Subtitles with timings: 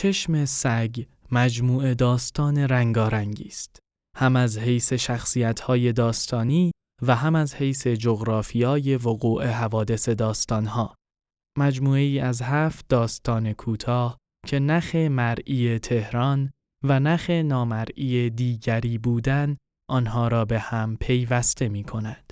[0.00, 3.78] چشم سگ مجموعه داستان رنگارنگی است.
[4.16, 10.94] هم از حیث شخصیت‌های داستانی و هم از حیث جغرافیای وقوع حوادث داستانها.
[11.58, 16.50] مجموعه ای از هفت داستان کوتاه که نخ مرئی تهران
[16.84, 19.56] و نخ نامرئی دیگری بودن
[19.90, 22.29] آنها را به هم پیوسته می کند.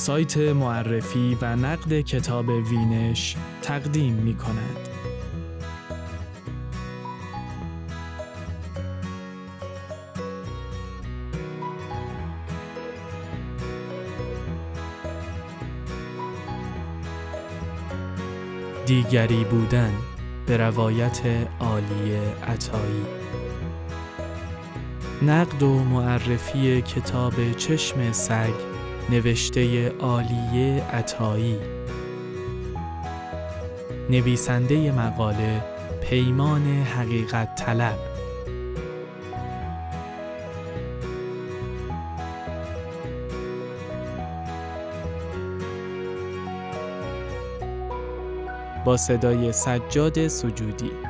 [0.00, 4.88] سایت معرفی و نقد کتاب وینش تقدیم می کند.
[18.86, 19.92] دیگری بودن
[20.46, 21.20] به روایت
[21.60, 22.14] عالی
[22.48, 23.04] عطایی
[25.22, 28.69] نقد و معرفی کتاب چشم سگ
[29.10, 31.58] نوشته عالیه عطایی.
[34.10, 35.64] نویسنده مقاله
[36.00, 37.98] پیمان حقیقت طلب.
[48.84, 51.09] با صدای سجاد سجودی.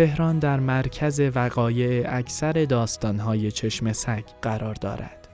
[0.00, 5.28] تهران در مرکز وقایع اکثر داستانهای چشم سگ قرار دارد.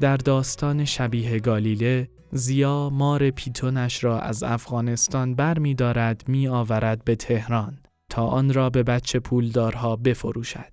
[0.00, 7.04] در داستان شبیه گالیله، زیا مار پیتونش را از افغانستان بر می دارد می آورد
[7.04, 7.78] به تهران
[8.10, 10.72] تا آن را به بچه پولدارها بفروشد.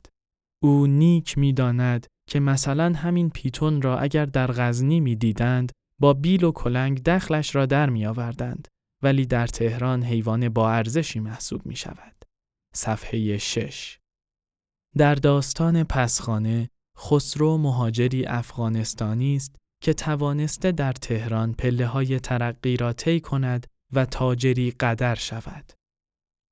[0.63, 5.71] او نیک می داند که مثلا همین پیتون را اگر در غزنی می دیدند
[6.01, 8.67] با بیل و کلنگ دخلش را در می آوردند
[9.03, 12.18] ولی در تهران حیوان با ارزشی محسوب می شود.
[12.79, 13.99] صفحه 6
[14.97, 22.93] در داستان پسخانه خسرو مهاجری افغانستانی است که توانسته در تهران پله های ترقی را
[22.93, 25.73] طی کند و تاجری قدر شود.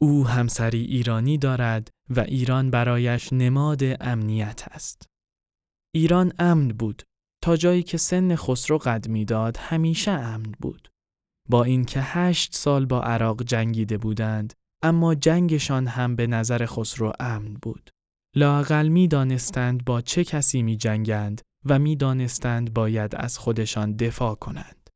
[0.01, 5.05] او همسری ایرانی دارد و ایران برایش نماد امنیت است.
[5.95, 7.03] ایران امن بود
[7.43, 10.89] تا جایی که سن خسرو قد می‌داد همیشه امن بود.
[11.49, 17.53] با اینکه هشت سال با عراق جنگیده بودند اما جنگشان هم به نظر خسرو امن
[17.61, 17.89] بود.
[18.35, 24.35] لاقل می دانستند با چه کسی می جنگند و می دانستند باید از خودشان دفاع
[24.35, 24.89] کنند.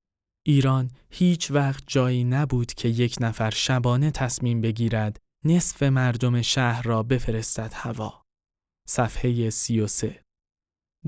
[0.46, 7.04] ایران هیچ وقت جایی نبود که یک نفر شبانه تصمیم بگیرد نصف مردم شهر را
[7.04, 8.24] بفرستد هوا.
[8.88, 10.24] صفحه 33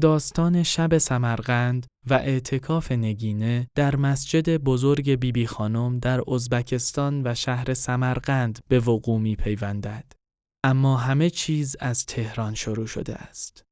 [0.02, 7.36] داستان شب سمرقند و اعتکاف نگینه در مسجد بزرگ بیبی بی خانم در ازبکستان و
[7.36, 10.12] شهر سمرقند به وقوع می پیوندد.
[10.64, 13.64] اما همه چیز از تهران شروع شده است.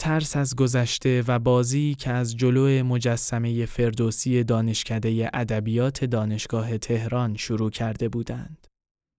[0.00, 7.70] ترس از گذشته و بازی که از جلو مجسمه فردوسی دانشکده ادبیات دانشگاه تهران شروع
[7.70, 8.66] کرده بودند.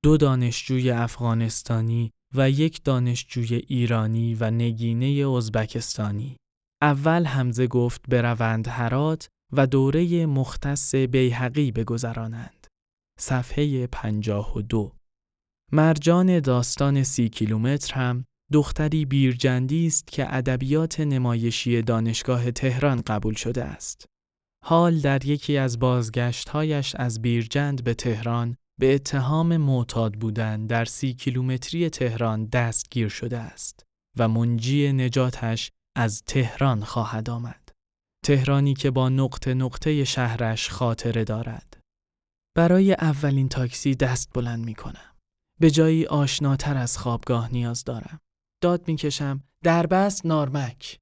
[0.04, 6.38] دو دانشجوی افغانستانی و یک دانشجوی ایرانی و نگینه ازبکستانی.
[6.82, 12.68] اول همزه گفت بروند هرات و دوره مختص بیهقی بگذرانند.
[13.20, 14.96] صفحه 52
[15.72, 23.64] مرجان داستان سی کیلومتر هم دختری بیرجندی است که ادبیات نمایشی دانشگاه تهران قبول شده
[23.64, 24.06] است.
[24.66, 31.14] حال در یکی از بازگشتهایش از بیرجند به تهران به اتهام معتاد بودن در سی
[31.14, 33.86] کیلومتری تهران دستگیر شده است
[34.18, 37.70] و منجی نجاتش از تهران خواهد آمد.
[38.26, 41.80] تهرانی که با نقطه نقطه شهرش خاطره دارد.
[42.56, 45.16] برای اولین تاکسی دست بلند می کنم.
[45.60, 48.20] به جایی آشناتر از خوابگاه نیاز دارم.
[48.64, 51.00] داد می کشم دربست نارمک.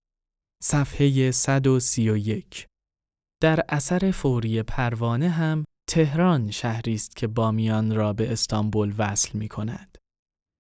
[0.63, 2.68] صفحه 131
[3.41, 9.48] در اثر فوری پروانه هم تهران شهری است که بامیان را به استانبول وصل می
[9.48, 9.98] کند.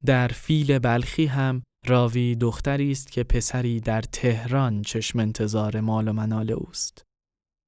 [0.05, 6.13] در فیل بلخی هم راوی دختری است که پسری در تهران چشم انتظار مال و
[6.13, 7.03] منال اوست.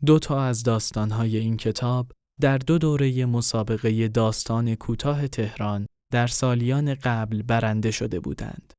[0.06, 2.12] دو تا از داستانهای این کتاب
[2.42, 8.74] در دو دوره مسابقه داستان کوتاه تهران در سالیان قبل برنده شده بودند.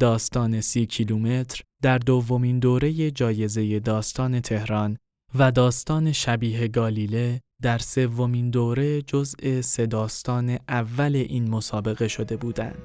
[0.00, 4.98] داستان سی کیلومتر در دومین دوره جایزه داستان تهران
[5.34, 12.82] و داستان شبیه گالیله در سومین دوره جزء سه داستان اول این مسابقه شده بودند.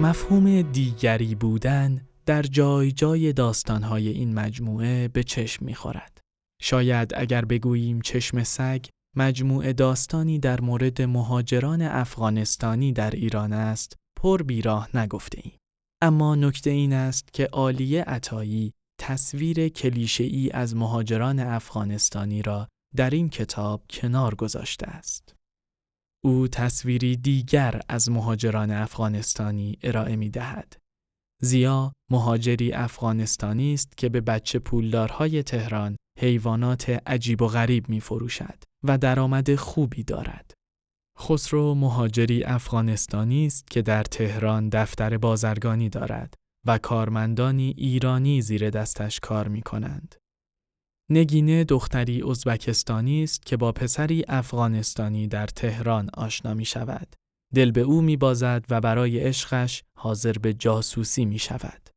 [0.00, 6.20] مفهوم دیگری بودن در جای جای داستانهای این مجموعه به چشم می‌خورد.
[6.62, 8.84] شاید اگر بگوییم چشم سگ
[9.16, 15.58] مجموعه داستانی در مورد مهاجران افغانستانی در ایران است پر بیراه نگفته ایم.
[16.02, 23.10] اما نکته این است که عالیه عطایی تصویر کلیشه ای از مهاجران افغانستانی را در
[23.10, 25.34] این کتاب کنار گذاشته است.
[26.24, 30.76] او تصویری دیگر از مهاجران افغانستانی ارائه می دهد.
[31.42, 38.62] زیا مهاجری افغانستانی است که به بچه پولدارهای تهران حیوانات عجیب و غریب می فروشد
[38.84, 40.59] و درآمد خوبی دارد.
[41.20, 46.34] خسرو مهاجری افغانستانی است که در تهران دفتر بازرگانی دارد
[46.66, 50.14] و کارمندانی ایرانی زیر دستش کار می کنند.
[51.10, 57.16] نگینه دختری ازبکستانی است که با پسری افغانستانی در تهران آشنا می شود.
[57.54, 61.90] دل به او می بازد و برای عشقش حاضر به جاسوسی می شود.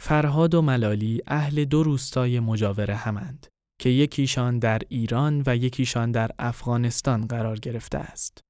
[0.00, 3.46] فرهاد و ملالی اهل دو روستای مجاور همند
[3.82, 8.40] که یکیشان در ایران و یکیشان در افغانستان قرار گرفته است.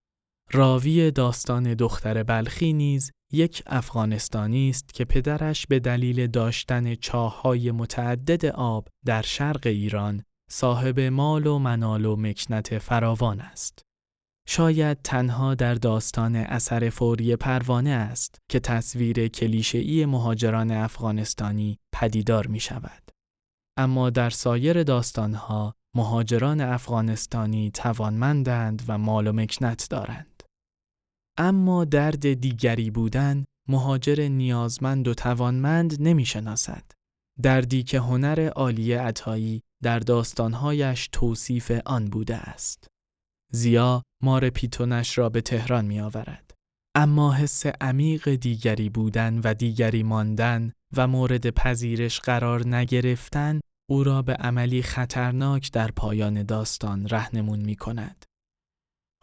[0.50, 8.46] راوی داستان دختر بلخی نیز یک افغانستانی است که پدرش به دلیل داشتن چاههای متعدد
[8.46, 13.82] آب در شرق ایران صاحب مال و منال و مکنت فراوان است.
[14.48, 22.60] شاید تنها در داستان اثر فوری پروانه است که تصویر کلیشه‌ای مهاجران افغانستانی پدیدار می
[22.60, 23.01] شود.
[23.76, 30.42] اما در سایر داستانها مهاجران افغانستانی توانمندند و مال و مکنت دارند.
[31.38, 36.84] اما درد دیگری بودن مهاجر نیازمند و توانمند نمی شناسد.
[37.42, 42.86] دردی که هنر عالی عطایی در داستانهایش توصیف آن بوده است.
[43.52, 46.50] زیا مار پیتونش را به تهران می آورد.
[46.94, 53.60] اما حس عمیق دیگری بودن و دیگری ماندن و مورد پذیرش قرار نگرفتن
[53.90, 58.24] او را به عملی خطرناک در پایان داستان رهنمون می کند.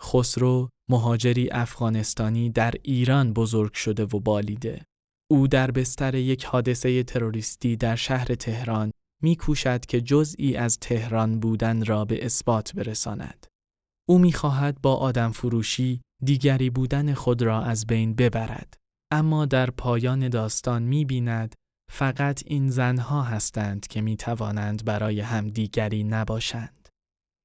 [0.02, 4.84] خسرو مهاجری افغانستانی در ایران بزرگ شده و بالیده.
[5.32, 8.92] او در بستر یک حادثه تروریستی در شهر تهران
[9.24, 13.48] میکوشد که جزئی از تهران بودن را به اثبات برساند.
[14.10, 18.78] او می‌خواهد با آدم فروشی دیگری بودن خود را از بین ببرد.
[19.12, 21.56] اما در پایان داستان می‌بیند
[21.90, 26.90] فقط این زنها هستند که می توانند برای هم دیگری نباشند.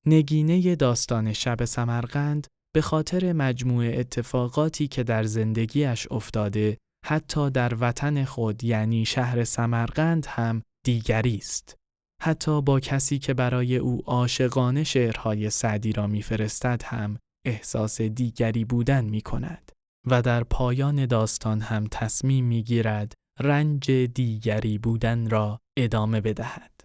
[0.06, 8.24] نگینه داستان شب سمرقند به خاطر مجموع اتفاقاتی که در زندگیش افتاده حتی در وطن
[8.24, 11.74] خود یعنی شهر سمرقند هم دیگری است.
[12.22, 19.04] حتی با کسی که برای او عاشقانه شعرهای سعدی را میفرستد هم احساس دیگری بودن
[19.04, 19.72] می کند
[20.06, 26.80] و در پایان داستان هم تصمیم می گیرد رنج دیگری بودن را ادامه بدهد.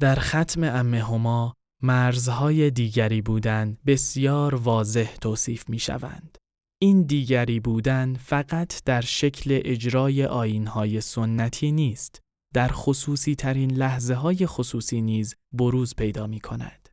[0.00, 6.38] در ختم امه هما مرزهای دیگری بودن بسیار واضح توصیف می شوند.
[6.80, 12.20] این دیگری بودن فقط در شکل اجرای آینهای سنتی نیست،
[12.54, 16.88] در خصوصی ترین لحظه های خصوصی نیز بروز پیدا می کند.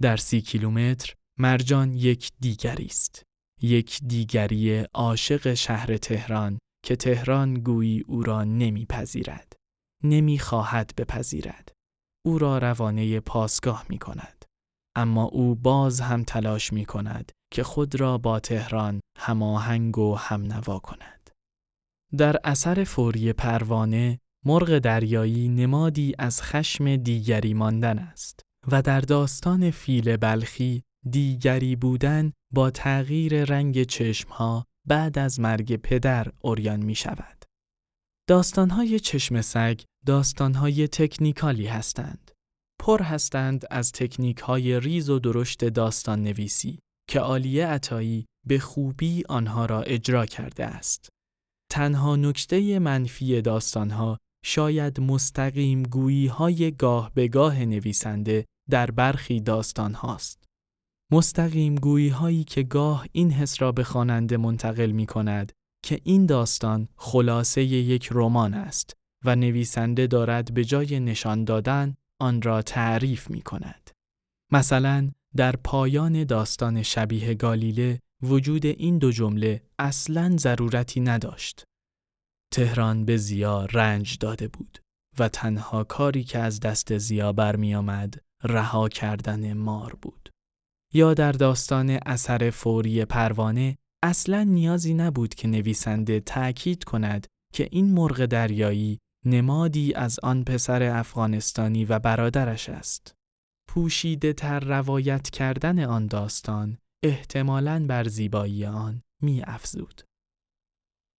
[0.00, 3.22] در سی کیلومتر مرجان یک دیگری است.
[3.62, 9.52] یک دیگری عاشق شهر تهران که تهران گویی او را نمیپذیرد.
[10.04, 11.72] نمی‌خواهد بپذیرد.
[12.26, 14.44] او را روانه پاسگاه می کند.
[14.96, 20.78] اما او باز هم تلاش می کند که خود را با تهران هماهنگ و همنوا
[20.78, 21.30] کند.
[22.16, 28.40] در اثر فوری پروانه مرغ دریایی نمادی از خشم دیگری ماندن است
[28.72, 36.26] و در داستان فیل بلخی دیگری بودن با تغییر رنگ چشمها بعد از مرگ پدر
[36.40, 37.44] اوریان می شود.
[38.28, 42.30] داستانهای چشم سگ داستانهای تکنیکالی هستند.
[42.80, 46.78] پر هستند از تکنیکهای ریز و درشت داستان نویسی
[47.08, 51.08] که عالیه عطایی به خوبی آنها را اجرا کرده است.
[51.70, 59.94] تنها نکته منفی داستانها شاید مستقیم گویی های گاه به گاه نویسنده در برخی داستان
[59.94, 60.45] هاست.
[61.12, 65.52] مستقیم گویی هایی که گاه این حس را به خواننده منتقل می کند
[65.84, 68.92] که این داستان خلاصه یک رمان است
[69.24, 73.90] و نویسنده دارد به جای نشان دادن آن را تعریف می کند.
[74.52, 81.64] مثلا در پایان داستان شبیه گالیله وجود این دو جمله اصلا ضرورتی نداشت.
[82.52, 84.78] تهران به زیا رنج داده بود
[85.18, 90.30] و تنها کاری که از دست زیا برمی آمد رها کردن مار بود.
[90.94, 97.92] یا در داستان اثر فوری پروانه اصلا نیازی نبود که نویسنده تأکید کند که این
[97.92, 103.14] مرغ دریایی نمادی از آن پسر افغانستانی و برادرش است.
[103.68, 110.02] پوشیده تر روایت کردن آن داستان احتمالاً بر زیبایی آن می افزود.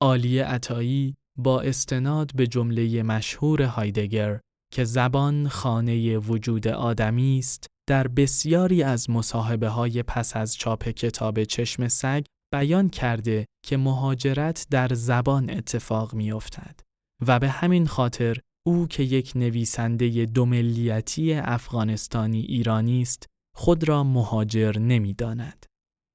[0.02, 4.40] آلی عطایی با استناد به جمله مشهور هایدگر
[4.74, 11.44] که زبان خانه وجود آدمی است در بسیاری از مصاحبه های پس از چاپ کتاب
[11.44, 16.80] چشم سگ بیان کرده که مهاجرت در زبان اتفاق می افتد
[17.28, 23.26] و به همین خاطر او که یک نویسنده دوملیتی افغانستانی ایرانی است
[23.56, 25.66] خود را مهاجر نمی‌داند.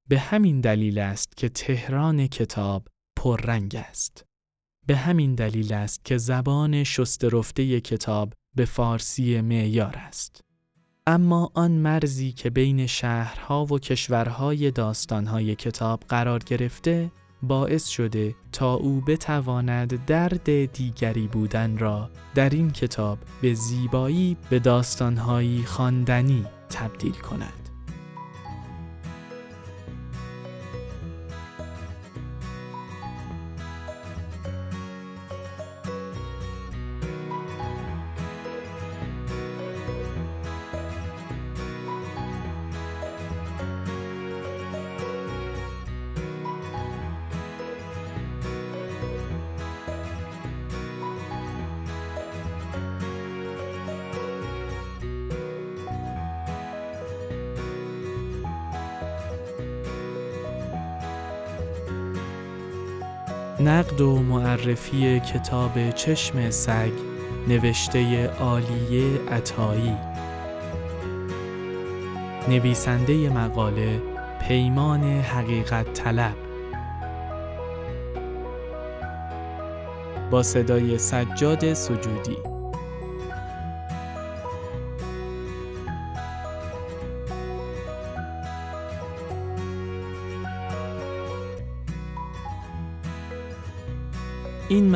[0.09, 2.89] به همین دلیل است که تهران کتاب
[3.19, 4.25] پررنگ است.
[4.87, 10.41] به همین دلیل است که زبان شسترفته کتاب به فارسی معیار است.
[11.07, 17.11] اما آن مرزی که بین شهرها و کشورهای داستانهای کتاب قرار گرفته
[17.43, 24.59] باعث شده تا او بتواند درد دیگری بودن را در این کتاب به زیبایی به
[24.59, 27.62] داستانهایی خواندنی تبدیل کند.
[63.65, 66.93] نقد و معرفی کتاب چشم سگ
[67.49, 69.97] نوشته عالیه عطایی.
[72.49, 74.01] نویسنده مقاله
[74.49, 76.35] پیمان حقیقت طلب.
[80.31, 82.52] با صدای سجاد سجودی.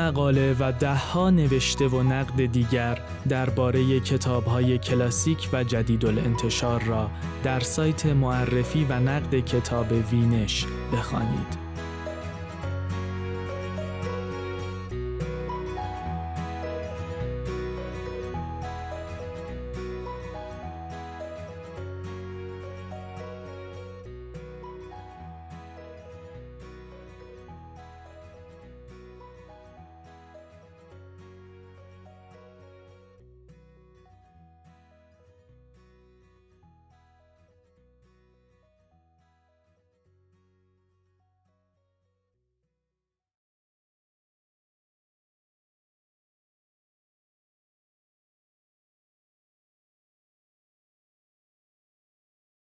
[0.06, 2.98] مقاله و دهها نوشته و نقد دیگر
[3.28, 7.10] درباره کتاب‌های کلاسیک و جدید الانتشار را
[7.44, 11.65] در سایت معرفی و نقد کتاب وینش بخوانید.